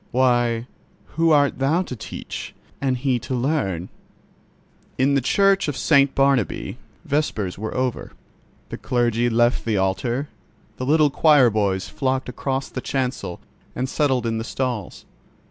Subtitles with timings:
[0.09, 0.65] Why,
[1.13, 3.89] who art thou to teach and He to learn?"
[4.97, 6.15] In the Church of St.
[6.15, 8.13] Barnabķ vespers were over;
[8.69, 10.27] the clergy left the altar;
[10.77, 13.41] the little choir boys flocked across the chancel
[13.75, 15.05] and settled in the stalls.